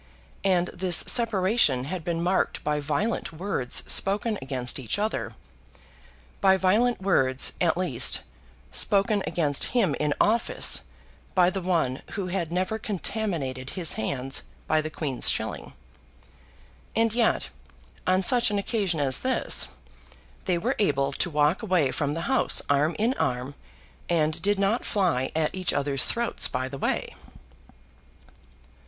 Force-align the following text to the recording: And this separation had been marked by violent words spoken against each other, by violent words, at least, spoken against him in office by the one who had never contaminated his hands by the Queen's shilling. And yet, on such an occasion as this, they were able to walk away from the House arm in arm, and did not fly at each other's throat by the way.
And 0.43 0.69
this 0.69 1.03
separation 1.05 1.83
had 1.83 2.03
been 2.03 2.23
marked 2.23 2.63
by 2.63 2.79
violent 2.79 3.31
words 3.31 3.83
spoken 3.85 4.39
against 4.41 4.79
each 4.79 4.97
other, 4.97 5.35
by 6.41 6.57
violent 6.57 7.03
words, 7.03 7.53
at 7.61 7.77
least, 7.77 8.21
spoken 8.71 9.21
against 9.27 9.63
him 9.75 9.93
in 9.99 10.15
office 10.19 10.81
by 11.35 11.51
the 11.51 11.61
one 11.61 12.01
who 12.13 12.29
had 12.29 12.51
never 12.51 12.79
contaminated 12.79 13.69
his 13.77 13.93
hands 13.93 14.41
by 14.65 14.81
the 14.81 14.89
Queen's 14.89 15.29
shilling. 15.29 15.71
And 16.95 17.13
yet, 17.13 17.49
on 18.07 18.23
such 18.23 18.49
an 18.49 18.57
occasion 18.57 18.99
as 18.99 19.19
this, 19.19 19.67
they 20.45 20.57
were 20.57 20.73
able 20.79 21.13
to 21.13 21.29
walk 21.29 21.61
away 21.61 21.91
from 21.91 22.15
the 22.15 22.21
House 22.21 22.59
arm 22.71 22.95
in 22.97 23.13
arm, 23.19 23.53
and 24.09 24.41
did 24.41 24.57
not 24.57 24.83
fly 24.83 25.31
at 25.35 25.53
each 25.53 25.71
other's 25.71 26.05
throat 26.05 26.49
by 26.51 26.67
the 26.67 26.79
way. 26.79 27.13